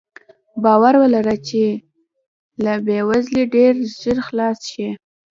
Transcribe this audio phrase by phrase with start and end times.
[0.63, 1.63] باور ولره چې
[2.63, 4.89] له بې وزلۍ ډېر ژر خلاص شې.